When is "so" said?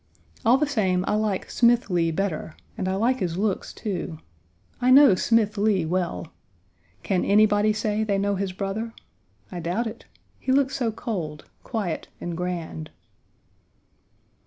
10.75-10.91